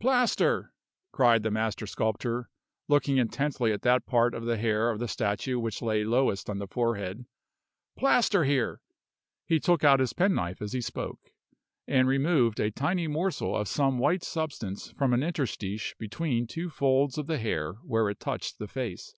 [0.00, 0.72] "Plaster!"
[1.12, 2.48] cried the master sculptor,
[2.88, 6.56] looking intently at that part of the hair of the statue which lay lowest on
[6.58, 7.26] the forehead.
[7.94, 8.80] "Plaster here!"
[9.44, 11.34] He took out his penknife as he spoke,
[11.86, 17.18] and removed a tiny morsel of some white substance from an interstice between two folds
[17.18, 19.14] of the hair where it touched the face.